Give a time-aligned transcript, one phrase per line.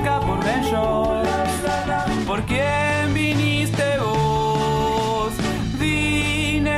[0.00, 1.30] Acá por Shorts.
[2.26, 5.30] ¿Por quién viniste vos?
[5.78, 6.72] Vine,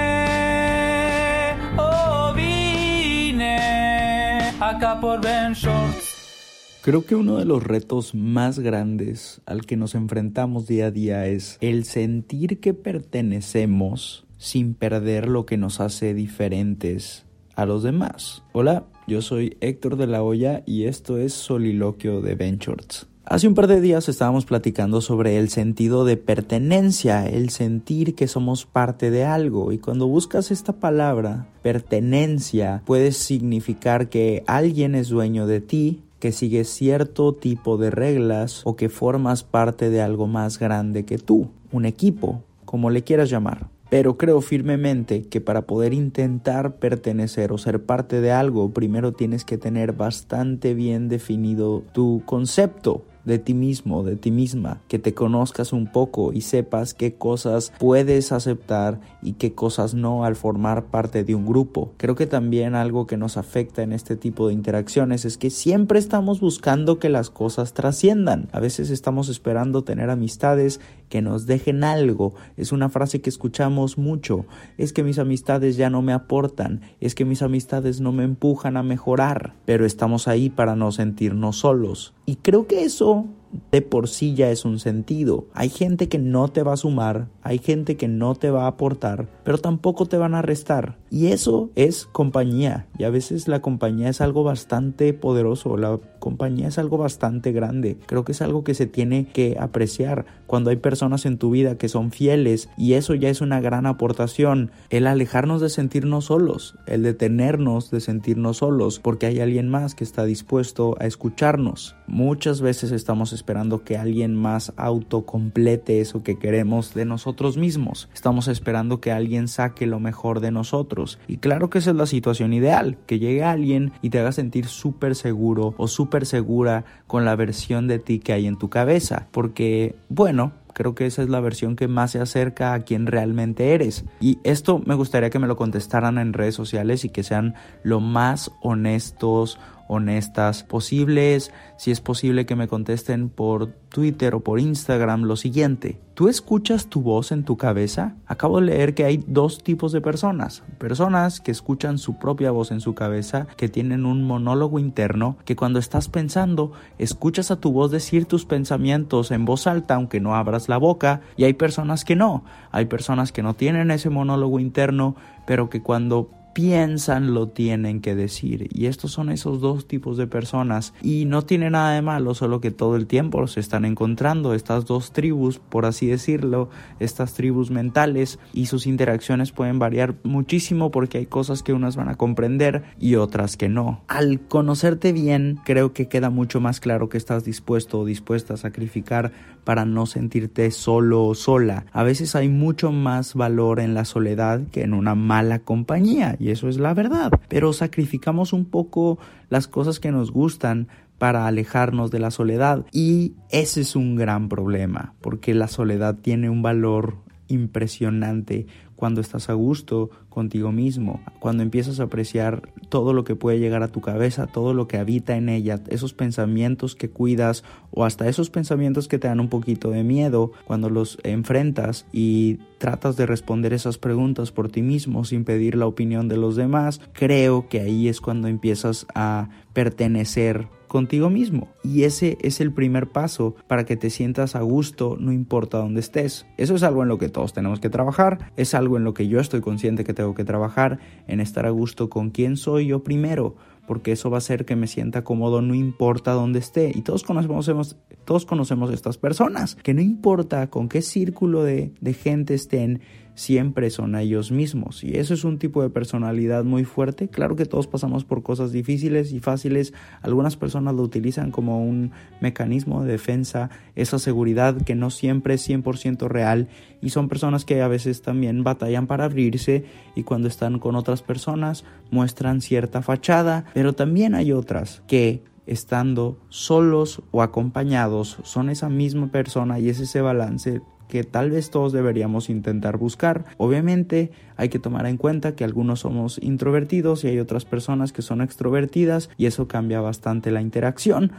[1.79, 6.81] oh vine acá por Shorts.
[6.83, 11.29] Creo que uno de los retos más grandes al que nos enfrentamos día a día
[11.29, 18.43] es el sentir que pertenecemos sin perder lo que nos hace diferentes a los demás.
[18.51, 23.07] Hola, yo soy Héctor de la Hoya y esto es Soliloquio de Ventures.
[23.25, 28.27] Hace un par de días estábamos platicando sobre el sentido de pertenencia, el sentir que
[28.27, 35.09] somos parte de algo y cuando buscas esta palabra, pertenencia, puede significar que alguien es
[35.09, 40.27] dueño de ti, que sigues cierto tipo de reglas o que formas parte de algo
[40.27, 43.69] más grande que tú, un equipo, como le quieras llamar.
[43.89, 49.45] Pero creo firmemente que para poder intentar pertenecer o ser parte de algo, primero tienes
[49.45, 55.15] que tener bastante bien definido tu concepto de ti mismo, de ti misma, que te
[55.15, 60.87] conozcas un poco y sepas qué cosas puedes aceptar y qué cosas no al formar
[60.87, 61.93] parte de un grupo.
[61.97, 65.99] Creo que también algo que nos afecta en este tipo de interacciones es que siempre
[65.99, 68.49] estamos buscando que las cosas trasciendan.
[68.53, 72.35] A veces estamos esperando tener amistades que nos dejen algo.
[72.57, 74.47] Es una frase que escuchamos mucho.
[74.79, 76.81] Es que mis amistades ya no me aportan.
[77.01, 79.55] Es que mis amistades no me empujan a mejorar.
[79.67, 82.15] Pero estamos ahí para no sentirnos solos.
[82.25, 83.42] Y creo que eso Cristo.
[83.71, 85.47] De por sí ya es un sentido.
[85.55, 88.69] Hay gente que no te va a sumar, hay gente que no te va a
[88.69, 90.99] aportar, pero tampoco te van a restar.
[91.11, 92.87] Y eso es compañía.
[92.99, 97.99] Y a veces la compañía es algo bastante poderoso, la compañía es algo bastante grande.
[98.07, 101.77] Creo que es algo que se tiene que apreciar cuando hay personas en tu vida
[101.77, 104.71] que son fieles y eso ya es una gran aportación.
[104.91, 110.05] El alejarnos de sentirnos solos, el detenernos de sentirnos solos porque hay alguien más que
[110.05, 111.97] está dispuesto a escucharnos.
[112.07, 118.09] Muchas veces estamos esperando que alguien más autocomplete eso que queremos de nosotros mismos.
[118.15, 121.19] Estamos esperando que alguien saque lo mejor de nosotros.
[121.27, 124.67] Y claro que esa es la situación ideal, que llegue alguien y te haga sentir
[124.67, 129.27] súper seguro o súper segura con la versión de ti que hay en tu cabeza.
[129.33, 133.75] Porque, bueno, creo que esa es la versión que más se acerca a quien realmente
[133.75, 134.05] eres.
[134.21, 137.99] Y esto me gustaría que me lo contestaran en redes sociales y que sean lo
[137.99, 139.59] más honestos
[139.93, 146.01] honestas posibles, si es posible que me contesten por Twitter o por Instagram lo siguiente.
[146.15, 148.15] ¿Tú escuchas tu voz en tu cabeza?
[148.27, 150.63] Acabo de leer que hay dos tipos de personas.
[150.79, 155.57] Personas que escuchan su propia voz en su cabeza, que tienen un monólogo interno, que
[155.57, 160.35] cuando estás pensando, escuchas a tu voz decir tus pensamientos en voz alta aunque no
[160.35, 161.21] abras la boca.
[161.37, 162.45] Y hay personas que no.
[162.71, 165.17] Hay personas que no tienen ese monólogo interno,
[165.47, 168.69] pero que cuando piensan lo tienen que decir.
[168.73, 170.95] Y estos son esos dos tipos de personas.
[171.03, 174.87] Y no tiene nada de malo, solo que todo el tiempo se están encontrando estas
[174.87, 176.69] dos tribus, por así decirlo,
[177.01, 178.39] estas tribus mentales.
[178.53, 183.17] Y sus interacciones pueden variar muchísimo porque hay cosas que unas van a comprender y
[183.17, 184.03] otras que no.
[184.09, 188.59] Al conocerte bien, creo que queda mucho más claro que estás dispuesto o dispuesta a
[188.59, 189.33] sacrificar
[189.65, 191.87] para no sentirte solo o sola.
[191.93, 196.51] A veces hay mucho más valor en la soledad que en una mala compañía y
[196.51, 197.31] eso es la verdad.
[197.49, 199.19] Pero sacrificamos un poco
[199.49, 204.49] las cosas que nos gustan para alejarnos de la soledad y ese es un gran
[204.49, 208.67] problema porque la soledad tiene un valor impresionante
[209.03, 213.83] cuando estás a gusto contigo mismo, cuando empiezas a apreciar todo lo que puede llegar
[213.83, 218.29] a tu cabeza, todo lo que habita en ella, esos pensamientos que cuidas o hasta
[218.29, 223.27] esos pensamientos que te dan un poquito de miedo, cuando los enfrentas y tratas de
[223.27, 227.81] responder esas preguntas por ti mismo sin pedir la opinión de los demás, creo que
[227.81, 231.69] ahí es cuando empiezas a pertenecer contigo mismo.
[231.83, 236.01] Y ese es el primer paso para que te sientas a gusto, no importa dónde
[236.01, 236.45] estés.
[236.59, 239.27] Eso es algo en lo que todos tenemos que trabajar, es algo en lo que
[239.27, 240.99] yo estoy consciente que tengo que trabajar,
[241.29, 243.57] en estar a gusto con quién soy yo primero
[243.87, 246.93] porque eso va a hacer que me sienta cómodo no importa dónde esté.
[246.95, 252.15] Y todos conocemos, todos conocemos estas personas, que no importa con qué círculo de, de
[252.15, 253.01] gente estén,
[253.35, 255.05] siempre son ellos mismos.
[255.05, 257.29] Y eso es un tipo de personalidad muy fuerte.
[257.29, 259.93] Claro que todos pasamos por cosas difíciles y fáciles.
[260.21, 265.69] Algunas personas lo utilizan como un mecanismo de defensa, esa seguridad que no siempre es
[265.69, 266.69] 100% real.
[267.01, 269.85] Y son personas que a veces también batallan para abrirse
[270.15, 273.65] y cuando están con otras personas muestran cierta fachada.
[273.75, 280.01] Pero también hay otras que estando solos o acompañados son esa misma persona y es
[280.01, 280.83] ese balance
[281.13, 283.45] que tal vez todos deberíamos intentar buscar.
[283.59, 288.23] Obviamente hay que tomar en cuenta que algunos somos introvertidos y hay otras personas que
[288.23, 291.31] son extrovertidas y eso cambia bastante la interacción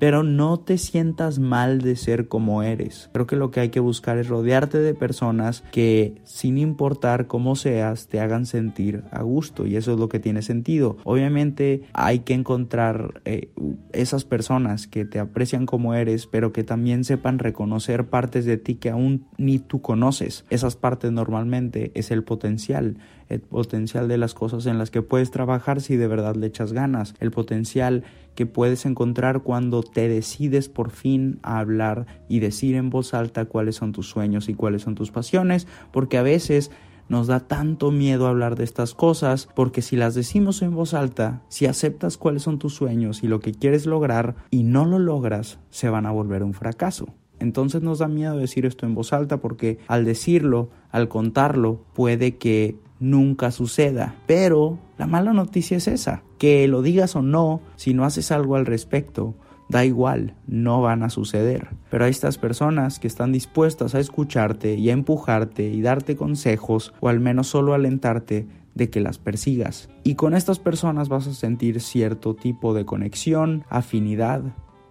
[0.00, 3.10] pero no te sientas mal de ser como eres.
[3.12, 7.54] Creo que lo que hay que buscar es rodearte de personas que sin importar cómo
[7.54, 10.96] seas te hagan sentir a gusto y eso es lo que tiene sentido.
[11.04, 13.50] Obviamente hay que encontrar eh,
[13.92, 18.76] esas personas que te aprecian como eres pero que también sepan reconocer partes de ti
[18.76, 20.46] que aún ni tú conoces.
[20.48, 22.96] Esas partes normalmente es el potencial
[23.30, 26.72] el potencial de las cosas en las que puedes trabajar si de verdad le echas
[26.72, 28.02] ganas, el potencial
[28.34, 33.46] que puedes encontrar cuando te decides por fin a hablar y decir en voz alta
[33.46, 36.70] cuáles son tus sueños y cuáles son tus pasiones, porque a veces
[37.08, 41.42] nos da tanto miedo hablar de estas cosas, porque si las decimos en voz alta,
[41.48, 45.58] si aceptas cuáles son tus sueños y lo que quieres lograr y no lo logras,
[45.70, 47.06] se van a volver un fracaso.
[47.40, 52.36] Entonces nos da miedo decir esto en voz alta porque al decirlo, al contarlo, puede
[52.36, 54.14] que nunca suceda.
[54.26, 58.54] Pero la mala noticia es esa, que lo digas o no, si no haces algo
[58.54, 59.34] al respecto,
[59.68, 61.68] da igual, no van a suceder.
[61.90, 66.92] Pero hay estas personas que están dispuestas a escucharte y a empujarte y darte consejos
[67.00, 69.88] o al menos solo alentarte de que las persigas.
[70.04, 74.42] Y con estas personas vas a sentir cierto tipo de conexión, afinidad,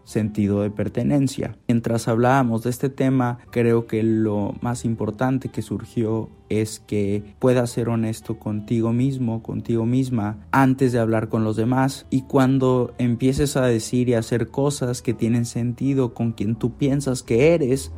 [0.10, 1.56] sentido de pertenencia.
[1.68, 7.70] Mientras hablábamos de este tema, creo que lo más importante que surgió es que puedas
[7.70, 12.08] ser honesto contigo mismo, contigo misma, antes de hablar con los demás.
[12.10, 17.22] Y cuando empieces a decir y hacer cosas que tienen sentido con quien tú piensas
[17.22, 17.92] que eres,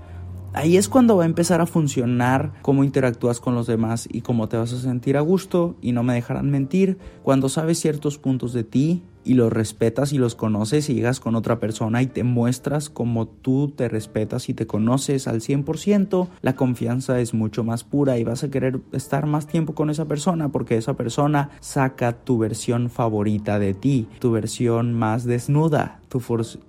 [0.53, 4.49] Ahí es cuando va a empezar a funcionar cómo interactúas con los demás y cómo
[4.49, 6.97] te vas a sentir a gusto y no me dejarán mentir.
[7.23, 11.35] Cuando sabes ciertos puntos de ti y los respetas y los conoces y llegas con
[11.35, 16.55] otra persona y te muestras como tú te respetas y te conoces al 100%, la
[16.55, 20.49] confianza es mucho más pura y vas a querer estar más tiempo con esa persona
[20.49, 26.21] porque esa persona saca tu versión favorita de ti, tu versión más desnuda, tu,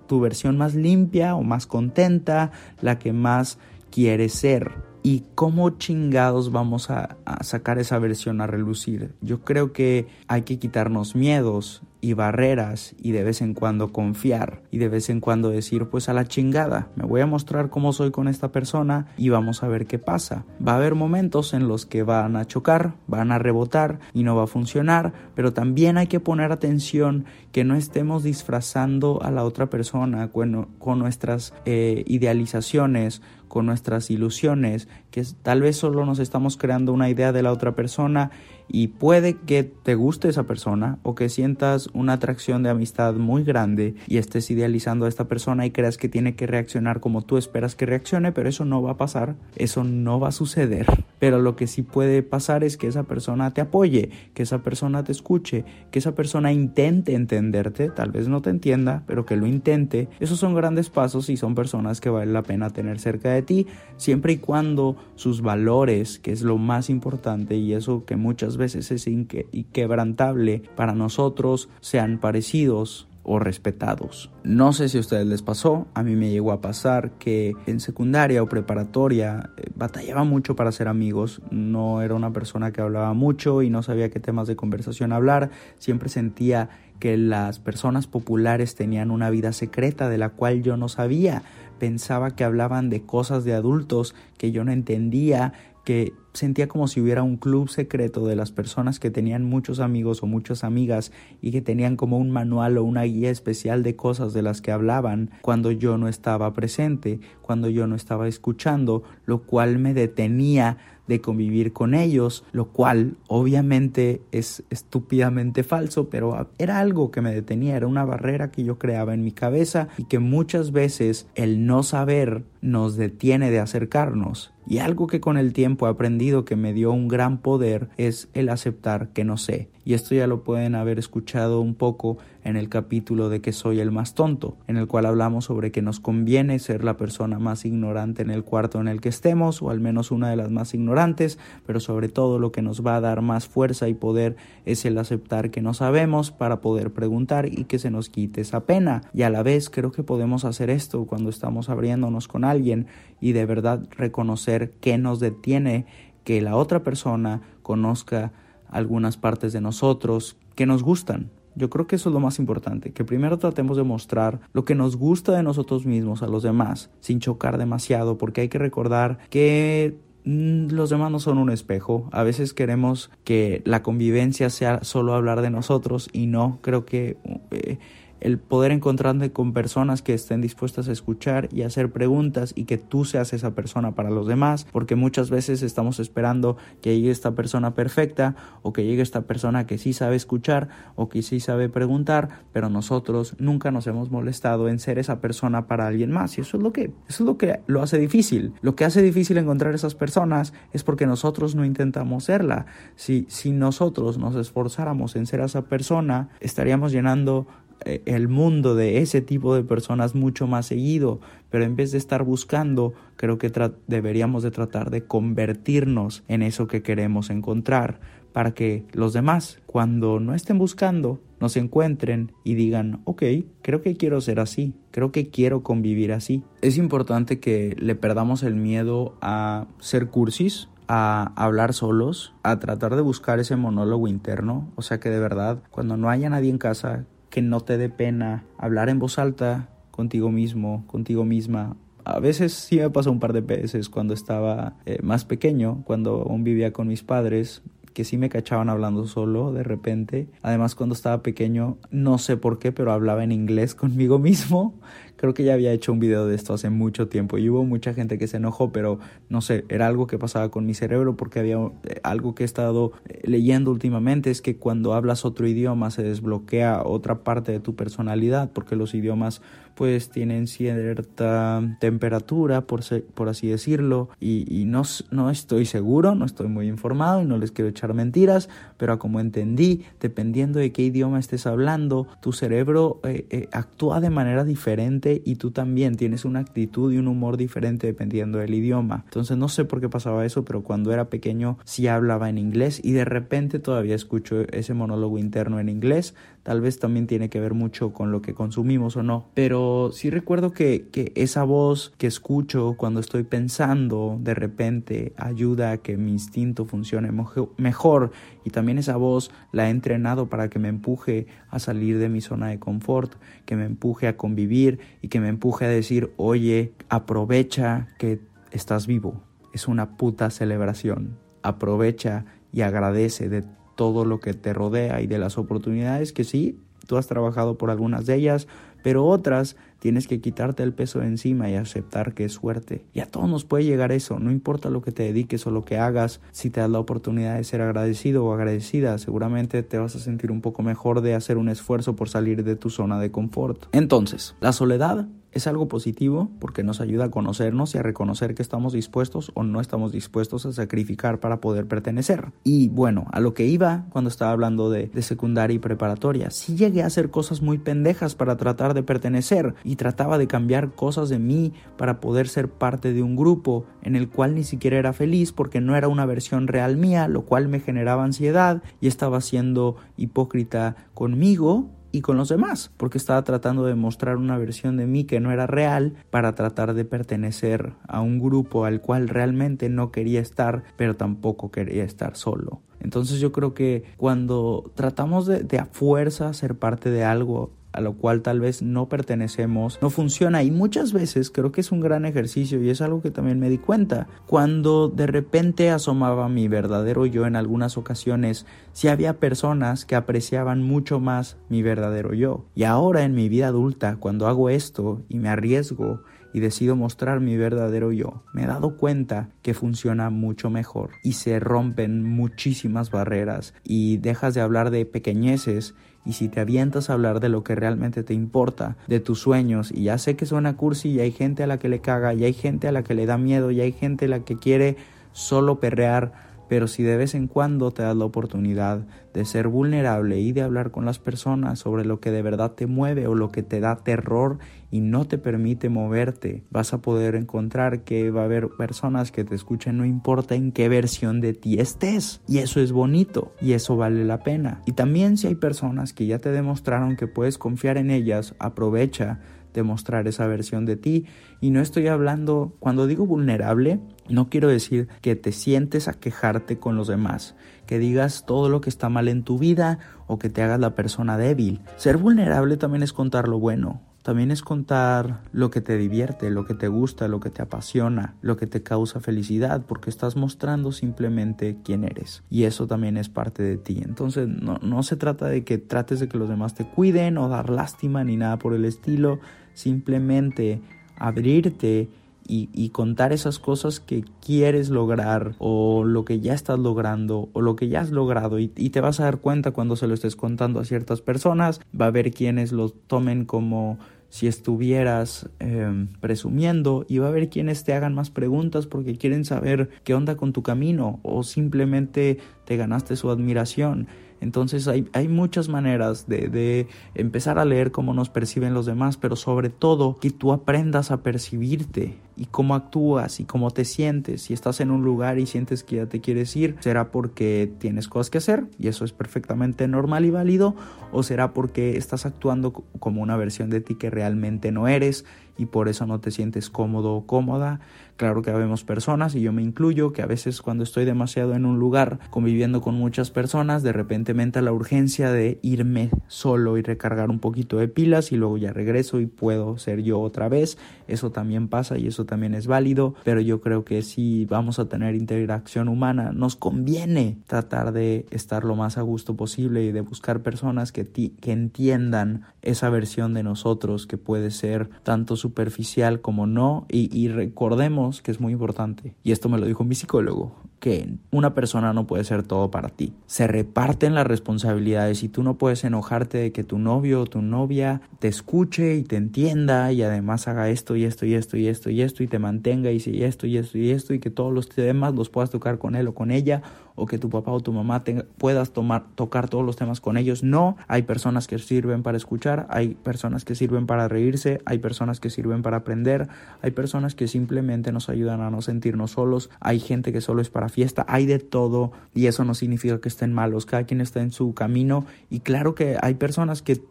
[0.07, 2.51] tu versión más limpia o más contenta,
[2.81, 3.57] la que más
[3.89, 4.71] quieres ser
[5.03, 9.13] y cómo chingados vamos a, a, sacar esa versión a relucir.
[9.21, 14.61] Yo creo que hay que quitarnos miedos y barreras y de vez en cuando confiar
[14.71, 17.93] y de vez en cuando decir pues a la chingada, me voy a mostrar cómo
[17.93, 20.43] soy con esta persona y vamos a ver qué pasa.
[20.65, 24.35] Va a haber momentos en los que van a chocar, van a rebotar y no
[24.35, 27.23] va a funcionar, pero también hay que poner atención
[27.53, 30.67] que no estemos disfrazando a la otra persona con,
[30.99, 37.31] nuestras eh, idealizaciones, con nuestras ilusiones, que tal vez solo nos estamos creando una idea
[37.31, 38.31] de la otra persona
[38.67, 43.43] y puede que te guste esa persona o que sientas una atracción de amistad muy
[43.43, 47.37] grande y estés idealizando a esta persona y creas que tiene que reaccionar como tú
[47.37, 50.87] esperas que reaccione, pero eso no va a pasar, eso no va a suceder.
[51.19, 55.03] Pero lo que sí puede pasar es que esa persona te apoye, que esa persona
[55.03, 59.45] te escuche, que esa persona intente entenderte, tal vez no te entienda, pero que lo
[59.45, 60.09] intente.
[60.19, 63.67] Esos son grandes pasos y son personas que vale la pena tener cerca de ti,
[63.97, 68.62] siempre y cuando sus valores, que es lo más importante y eso que muchas veces
[68.65, 74.29] es inquebrantable para nosotros, sean parecidos o respetados.
[74.43, 77.79] No sé si a ustedes les pasó, a mí me llegó a pasar que en
[77.79, 83.13] secundaria o preparatoria eh, batallaba mucho para ser amigos, no era una persona que hablaba
[83.13, 88.75] mucho y no sabía qué temas de conversación hablar, siempre sentía que las personas populares
[88.75, 91.43] tenían una vida secreta de la cual yo no sabía,
[91.79, 96.99] pensaba que hablaban de cosas de adultos que yo no entendía, que sentía como si
[97.01, 101.11] hubiera un club secreto de las personas que tenían muchos amigos o muchas amigas
[101.41, 104.71] y que tenían como un manual o una guía especial de cosas de las que
[104.71, 110.77] hablaban cuando yo no estaba presente, cuando yo no estaba escuchando, lo cual me detenía
[111.07, 117.33] de convivir con ellos, lo cual obviamente es estúpidamente falso, pero era algo que me
[117.33, 121.65] detenía, era una barrera que yo creaba en mi cabeza y que muchas veces el
[121.65, 124.52] no saber nos detiene de acercarnos.
[124.67, 128.29] Y algo que con el tiempo he aprendido que me dio un gran poder es
[128.33, 129.69] el aceptar que no sé.
[129.85, 133.79] Y esto ya lo pueden haber escuchado un poco en el capítulo de que soy
[133.79, 137.65] el más tonto, en el cual hablamos sobre que nos conviene ser la persona más
[137.65, 140.73] ignorante en el cuarto en el que estemos, o al menos una de las más
[140.73, 144.35] ignorantes, pero sobre todo lo que nos va a dar más fuerza y poder
[144.65, 148.65] es el aceptar que no sabemos para poder preguntar y que se nos quite esa
[148.65, 149.03] pena.
[149.13, 152.87] Y a la vez creo que podemos hacer esto cuando estamos abriéndonos con alguien
[153.21, 155.85] y de verdad reconocer qué nos detiene
[156.23, 158.31] que la otra persona conozca
[158.69, 161.29] algunas partes de nosotros que nos gustan.
[161.55, 164.75] Yo creo que eso es lo más importante, que primero tratemos de mostrar lo que
[164.75, 169.19] nos gusta de nosotros mismos a los demás, sin chocar demasiado, porque hay que recordar
[169.29, 172.09] que mm, los demás no son un espejo.
[172.11, 177.17] A veces queremos que la convivencia sea solo hablar de nosotros y no, creo que...
[177.51, 177.77] Eh,
[178.23, 182.77] el poder encontrarte con personas que estén dispuestas a escuchar y hacer preguntas y que
[182.77, 187.31] tú seas esa persona para los demás, porque muchas veces estamos esperando que llegue esta
[187.31, 191.67] persona perfecta o que llegue esta persona que sí sabe escuchar o que sí sabe
[191.67, 196.41] preguntar, pero nosotros nunca nos hemos molestado en ser esa persona para alguien más y
[196.41, 198.53] eso es lo que eso es lo que lo hace difícil.
[198.61, 202.67] Lo que hace difícil encontrar esas personas es porque nosotros no intentamos serla.
[202.95, 207.47] Si si nosotros nos esforzáramos en ser esa persona, estaríamos llenando
[207.85, 212.23] el mundo de ese tipo de personas mucho más seguido, pero en vez de estar
[212.23, 213.51] buscando, creo que
[213.87, 217.99] deberíamos de tratar de convertirnos en eso que queremos encontrar,
[218.33, 223.23] para que los demás, cuando no estén buscando, nos encuentren y digan, ok,
[223.61, 226.43] creo que quiero ser así, creo que quiero convivir así.
[226.61, 232.95] Es importante que le perdamos el miedo a ser cursis, a hablar solos, a tratar
[232.95, 236.57] de buscar ese monólogo interno, o sea que de verdad, cuando no haya nadie en
[236.57, 241.75] casa, que no te dé pena hablar en voz alta contigo mismo, contigo misma.
[242.05, 246.27] A veces sí me pasó un par de veces cuando estaba eh, más pequeño, cuando
[246.29, 247.63] aún vivía con mis padres,
[247.95, 250.27] que sí me cachaban hablando solo de repente.
[250.43, 254.75] Además, cuando estaba pequeño, no sé por qué, pero hablaba en inglés conmigo mismo.
[255.15, 257.93] Creo que ya había hecho un video de esto hace mucho tiempo y hubo mucha
[257.93, 261.39] gente que se enojó, pero no sé, era algo que pasaba con mi cerebro porque
[261.39, 265.91] había eh, algo que he estado eh, leyendo últimamente, es que cuando hablas otro idioma
[265.91, 269.41] se desbloquea otra parte de tu personalidad porque los idiomas
[269.75, 272.81] pues tienen cierta temperatura, por,
[273.13, 277.51] por así decirlo, y, no, no estoy seguro, no estoy muy informado y no les
[277.51, 283.25] quiero echar mentiras, pero como entendí, dependiendo de qué idioma estés hablando, tu cerebro eh,
[283.29, 287.87] eh, actúa de manera diferente y tú también tienes una actitud y un humor diferente
[287.87, 289.03] dependiendo del idioma.
[289.05, 292.79] Entonces no sé por qué pasaba eso, pero cuando era pequeño sí hablaba en inglés
[292.83, 297.39] y de repente todavía escucho ese monólogo interno en inglés, tal vez también tiene que
[297.39, 300.83] ver mucho con lo que consumimos o no, pero sí recuerdo que,
[301.15, 307.11] esa voz que escucho cuando estoy pensando de repente ayuda a que mi instinto funcione
[307.57, 308.11] mejor
[308.43, 312.21] y también esa voz la he entrenado para que me empuje a salir de mi
[312.21, 313.13] zona de confort,
[313.45, 318.19] que me empuje a convivir y que me empuje a decir, oye, aprovecha que
[318.51, 319.23] estás vivo,
[319.53, 323.43] es una puta celebración, aprovecha y agradece de
[323.75, 327.69] todo lo que te rodea y de las oportunidades que sí, tú has trabajado por
[327.69, 328.47] algunas de ellas,
[328.83, 332.85] pero otras tienes que quitarte el peso de encima y aceptar que es suerte.
[332.93, 335.63] Y a todos nos puede llegar eso, no importa lo que te dediques o lo
[335.63, 339.95] que hagas, si te das la oportunidad de ser agradecido o agradecida, seguramente te vas
[339.95, 343.11] a sentir un poco mejor de hacer un esfuerzo por salir de tu zona de
[343.11, 343.65] confort.
[343.71, 348.41] Entonces, la soledad es algo positivo porque nos ayuda a conocernos y a reconocer que
[348.41, 352.31] estamos dispuestos o no estamos dispuestos a sacrificar para poder pertenecer.
[352.43, 356.81] Y bueno, a lo que iba cuando estaba hablando de, secundaria y preparatoria, sí llegué
[356.81, 361.19] a hacer cosas muy pendejas para tratar de pertenecer y trataba de cambiar cosas de
[361.19, 365.33] mí para poder ser parte de un grupo en el cual ni siquiera era feliz
[365.33, 369.75] porque no era una versión real mía, lo cual me generaba ansiedad y estaba siendo
[369.97, 375.03] hipócrita conmigo y con los demás, porque estaba tratando de mostrar una versión de mí
[375.03, 379.91] que no era real para tratar de pertenecer a un grupo al cual realmente no
[379.91, 382.61] quería estar, pero tampoco quería estar solo.
[382.79, 387.81] Entonces yo creo que cuando tratamos de, de a fuerza ser parte de algo, a
[387.81, 391.79] lo cual tal vez no pertenecemos, no funciona y muchas veces creo que es un
[391.79, 394.07] gran ejercicio y es algo que también me di cuenta.
[394.27, 400.63] Cuando de repente asomaba mi verdadero yo en algunas ocasiones, si había personas que apreciaban
[400.63, 402.45] mucho más mi verdadero yo.
[402.55, 406.01] Y ahora en mi vida adulta, cuando hago esto y me arriesgo,
[406.33, 411.13] y decido mostrar mi verdadero yo, me he dado cuenta que funciona mucho mejor y
[411.13, 416.93] se rompen muchísimas barreras y dejas de hablar de pequeñeces y si te avientas a
[416.93, 420.57] hablar de lo que realmente te importa, de tus sueños, y ya sé que suena
[420.57, 422.93] cursi y hay gente a la que le caga, y hay gente a la que
[422.93, 424.75] le da miedo, y hay gente a la que quiere
[425.13, 426.11] solo perrear,
[426.53, 430.43] pero si de vez en cuando te das la oportunidad de ser vulnerable y de
[430.43, 433.59] hablar con las personas sobre lo que de verdad te mueve o lo que te
[433.59, 434.37] da terror
[434.69, 439.23] y no te permite moverte, vas a poder encontrar que va a haber personas que
[439.23, 442.21] te escuchen no importa en qué versión de ti estés.
[442.27, 444.61] Y eso es bonito y eso vale la pena.
[444.67, 449.21] Y también si hay personas que ya te demostraron que puedes confiar en ellas, aprovecha
[449.53, 451.05] demostrar esa versión de ti.
[451.41, 453.79] Y no estoy hablando, cuando digo vulnerable,
[454.09, 458.61] no quiero decir que te sientes a quejarte con los demás, que digas todo lo
[458.61, 461.61] que está mal en tu vida o que te hagas la persona débil.
[461.77, 466.45] Ser vulnerable también es contar lo bueno, también es contar lo que te divierte, lo
[466.45, 470.73] que te gusta, lo que te apasiona, lo que te causa felicidad, porque estás mostrando
[470.73, 472.21] simplemente quién eres.
[472.29, 473.81] Y eso también es parte de ti.
[473.83, 477.29] Entonces no, no se trata de que trates de que los demás te cuiden o
[477.29, 479.19] dar lástima ni nada por el estilo.
[479.53, 480.61] Simplemente
[480.97, 481.89] abrirte
[482.27, 487.55] y, contar esas cosas que quieres lograr o lo que ya estás logrando o lo
[487.55, 488.39] que ya has logrado.
[488.39, 491.85] Y, te vas a dar cuenta cuando se lo estés contando a ciertas personas, va
[491.85, 493.77] a haber quienes lo tomen como
[494.09, 496.85] si estuvieras em, presumiendo.
[496.87, 500.33] Y va a haber quienes te hagan más preguntas porque quieren saber qué onda con
[500.33, 503.87] tu camino o simplemente te ganaste su admiración.
[504.23, 508.97] Entonces hay, hay muchas maneras de, de, empezar a leer cómo nos perciben los demás,
[508.97, 514.23] pero sobre todo que tú aprendas a percibirte y cómo actúas y cómo te sientes.
[514.23, 517.87] Si estás en un lugar y sientes que ya te quieres ir, será porque tienes
[517.87, 520.55] cosas que hacer y eso es perfectamente normal y válido,
[520.91, 525.05] o será porque estás actuando como una versión de ti que realmente no eres
[525.37, 527.59] y por eso no te sientes cómodo o cómoda.
[527.97, 531.45] Claro que habemos personas y yo me incluyo que a veces cuando estoy demasiado en
[531.45, 536.57] un lugar conviviendo con muchas personas, de repente me entra la urgencia de irme solo
[536.57, 540.27] y recargar un poquito de pilas y luego ya regreso y puedo ser yo otra
[540.27, 540.57] vez.
[540.87, 544.67] Eso también pasa y eso también es válido, pero yo creo que si vamos a
[544.67, 549.81] tener interacción humana, nos conviene tratar de estar lo más a gusto posible y de
[549.81, 556.27] buscar personas que, que entiendan esa versión de nosotros que puede ser tanto superficial como
[556.27, 558.95] no y, recordemos que es muy importante.
[559.03, 562.69] Y esto me lo dijo mi psicólogo que una persona no puede ser todo para
[562.69, 562.93] ti.
[563.05, 567.21] Se reparten las responsabilidades y tú no puedes enojarte de que tu novio o tu
[567.21, 571.47] novia te escuche y te entienda y además haga esto y esto y esto y
[571.49, 574.09] esto y esto y te mantenga y si esto y esto y esto y que
[574.09, 576.41] todos los temas los puedas tocar con él o con ella
[576.75, 577.83] o que tu papá o tu mamá
[578.17, 580.23] puedas tomar, tocar todos los temas con ellos.
[580.23, 584.99] No, hay personas que sirven para escuchar, hay personas que sirven para reírse, hay personas
[584.99, 586.07] que sirven para aprender,
[586.41, 590.29] hay personas que simplemente nos ayudan a no sentirnos solos, hay gente que solo es
[590.29, 594.01] para fiesta, hay de todo y eso no significa que estén malos, cada quien está
[594.01, 596.61] en su camino y claro que hay personas que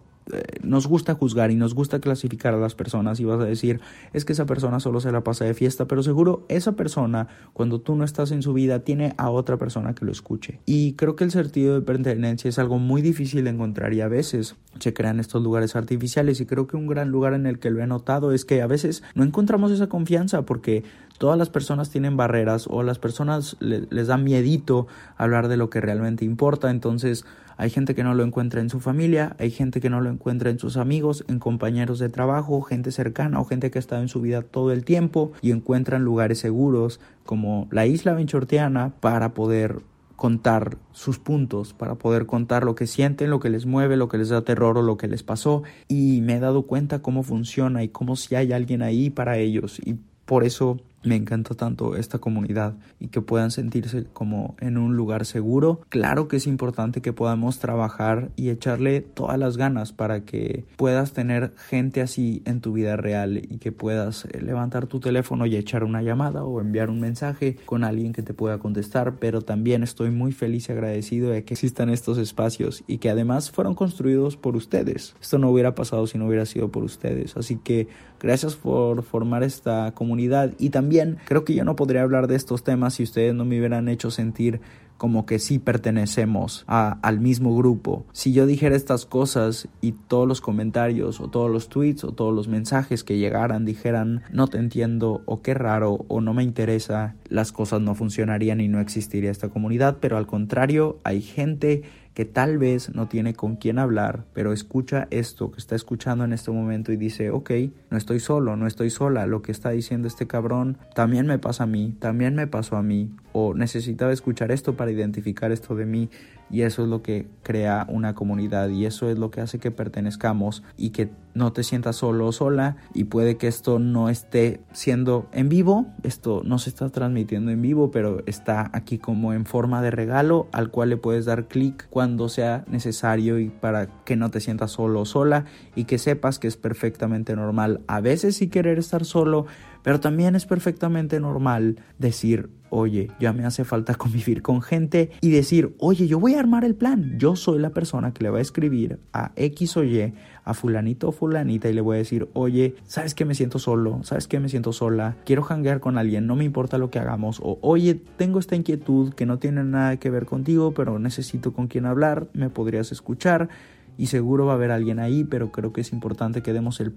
[0.63, 3.81] nos gusta juzgar y nos gusta clasificar a las personas y vas a decir,
[4.13, 7.81] es que esa persona solo se la pasa de fiesta, pero seguro esa persona, cuando
[7.81, 10.61] tú no estás en su vida, tiene a otra persona que lo escuche.
[10.67, 14.09] Y creo que el sentido de pertenencia es algo muy difícil de encontrar y a
[14.09, 17.71] veces se crean estos lugares artificiales y creo que un gran lugar en el que
[17.71, 20.85] lo he notado es que a veces no encontramos esa confianza porque
[21.19, 25.81] todas las personas tienen barreras o las personas les da miedito hablar de lo que
[25.81, 27.25] realmente importa, entonces
[27.57, 30.51] hay gente que no lo encuentra en su familia, hay gente que no lo encuentra
[30.51, 34.09] en sus amigos, en compañeros de trabajo, gente cercana o gente que ha estado en
[34.09, 39.81] su vida todo el tiempo y encuentran lugares seguros como la isla benchorteana para poder
[40.17, 44.19] contar sus puntos, para poder contar lo que sienten, lo que les mueve, lo que
[44.19, 45.65] les da terror o lo que les pasó.
[45.88, 49.81] Y me he dado cuenta cómo funciona y cómo si hay alguien ahí para ellos.
[49.85, 54.97] Y por eso me encanta tanto esta comunidad y que puedan sentirse como en un
[54.97, 55.81] lugar seguro.
[55.88, 61.12] Claro que es importante que podamos trabajar y echarle todas las ganas para que puedas
[61.12, 65.57] tener gente así en tu vida real y que puedas eh, levantar tu teléfono y
[65.57, 69.83] echar una llamada o enviar un mensaje con alguien que te pueda contestar, pero también
[69.83, 74.37] estoy muy feliz y agradecido de que existan estos espacios y que además fueron construidos
[74.37, 75.15] por ustedes.
[75.21, 77.88] Esto no hubiera pasado si no hubiera sido por ustedes, así que
[78.21, 80.91] gracias por formar esta comunidad y también
[81.24, 84.11] creo que yo no podría hablar de estos temas si ustedes no me hubieran hecho
[84.11, 84.61] sentir
[85.02, 88.07] como que sí pertenecemos a, al mismo grupo.
[88.12, 92.33] Si yo dijera estas cosas y todos los comentarios o todos los tweets o todos
[92.33, 97.16] los mensajes que llegaran dijeran no te entiendo o qué raro o no me interesa,
[97.28, 101.83] las cosas no funcionarían y no existiría esta comunidad, pero al contrario hay gente
[102.14, 106.33] que tal vez no tiene con quién hablar, pero escucha esto que está escuchando en
[106.33, 107.51] este momento y dice, ok,
[107.90, 111.64] no estoy solo, no estoy sola, lo que está diciendo este cabrón también me pasa
[111.64, 115.87] a mí, también me pasó a mí, o necesitaba escuchar esto para identificar esto de
[115.87, 116.11] mí,
[116.53, 119.71] y eso es lo que crea una comunidad y eso es lo que hace que
[119.71, 124.61] pertenezcamos y que no te sientas solo o sola y puede que esto no esté
[124.73, 129.47] siendo en vivo, esto no se está transmitiendo en vivo, pero está aquí como en
[129.47, 134.17] forma de regalo al cual le puedes dar clic cuando sea necesario y para que
[134.17, 138.37] no te sientas solo o sola y que sepas que es perfectamente normal a veces
[138.37, 139.47] sí querer estar solo,
[139.83, 145.31] pero también es perfectamente normal decir, oye, ya me hace falta convivir con gente y
[145.31, 147.19] decir, oye, yo voy a armar el plan.
[147.19, 151.09] Yo soy la persona que le va a escribir a X o Y, a fulanito
[151.09, 154.01] o fulanita y le voy a decir, oye, ¿sabes que me siento solo?
[154.03, 155.17] ¿Sabes que me siento sola?
[155.25, 157.41] Quiero hanguear con alguien, no me importa lo que hagamos.
[157.43, 161.69] O, oye, tengo esta inquietud que no tiene nada que ver contigo, pero necesito con
[161.69, 163.51] quién hablar, me podrías escuchar
[163.99, 166.95] y seguro va a haber alguien ahí, pero creo que es importante que demos el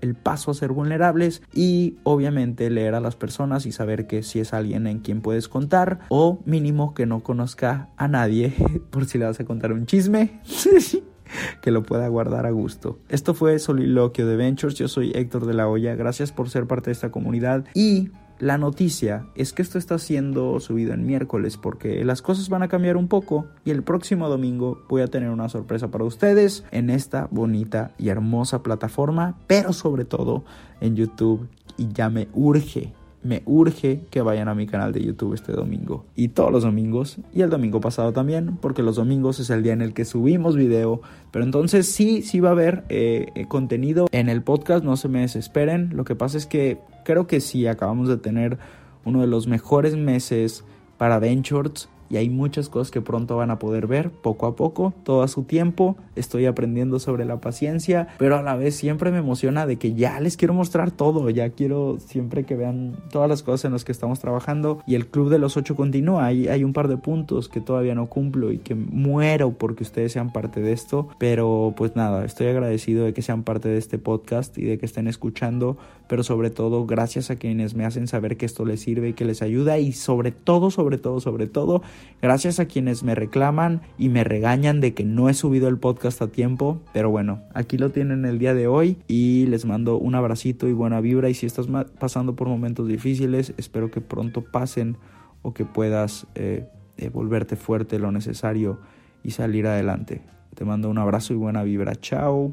[0.00, 4.40] el paso a ser vulnerables y obviamente leer a las personas y saber que si
[4.40, 8.54] es alguien en quien puedes contar o mínimo que no conozca a nadie
[8.90, 10.40] por si le vas a contar un chisme.
[11.60, 12.98] que lo pueda guardar a gusto.
[13.08, 16.86] Esto fue Soliloquio de Ventures, yo soy Héctor de la Hoya, gracias por ser parte
[16.86, 22.04] de esta comunidad y la noticia es que esto está siendo subido en miércoles porque
[22.04, 25.48] las cosas van a cambiar un poco y el próximo domingo voy a tener una
[25.48, 30.44] sorpresa para ustedes en esta bonita y hermosa plataforma, pero sobre todo
[30.80, 31.48] en YouTube.
[31.78, 32.92] Y ya me urge
[33.26, 37.16] me urge que vayan a mi canal de YouTube este domingo y todos los domingos
[37.34, 40.54] y el domingo pasado también porque los domingos es el día en el que subimos
[40.54, 41.00] video.
[41.32, 45.08] Pero entonces sí sí va a haber eh, eh, contenido en el podcast no se
[45.08, 45.90] me desesperen.
[45.94, 48.58] Lo que pasa es que creo que sí acabamos de tener
[49.04, 50.64] uno de los mejores meses
[50.98, 54.94] para Ventures y hay muchas cosas que pronto van a poder ver poco a poco,
[55.04, 55.96] todo a su tiempo.
[56.14, 60.20] Estoy aprendiendo sobre la paciencia, pero a la vez siempre me emociona de que ya
[60.20, 63.92] les quiero mostrar todo, ya quiero siempre que vean todas las cosas en las que
[63.92, 66.26] estamos trabajando y el club de los ocho continúa.
[66.26, 70.12] Hay, hay un par de puntos que todavía no cumplo y que muero porque ustedes
[70.12, 73.98] sean parte de esto, pero pues nada, estoy agradecido de que sean parte de este
[73.98, 75.76] podcast y de que estén escuchando,
[76.08, 79.24] pero sobre todo gracias a quienes me hacen saber que esto les sirve y que
[79.24, 81.82] les ayuda y sobre todo, sobre todo, sobre todo,
[82.22, 86.22] Gracias a quienes me reclaman y me regañan de que no he subido el podcast
[86.22, 90.14] a tiempo, pero bueno, aquí lo tienen el día de hoy y les mando un
[90.14, 91.66] abracito y buena vibra y si estás
[91.98, 94.96] pasando por momentos difíciles, espero que pronto pasen
[95.42, 98.80] o que puedas eh, eh, volverte fuerte lo necesario
[99.22, 100.22] y salir adelante.
[100.54, 101.94] Te mando un abrazo y buena vibra.
[101.96, 102.52] Chao.